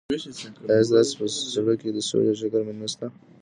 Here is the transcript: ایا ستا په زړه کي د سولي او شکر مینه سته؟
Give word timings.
ایا 0.69 0.81
ستا 0.87 1.01
په 1.17 1.25
زړه 1.55 1.73
کي 1.81 1.89
د 1.91 1.97
سولي 2.09 2.29
او 2.31 2.39
شکر 2.41 2.61
مینه 2.67 2.87
سته؟ 2.93 3.05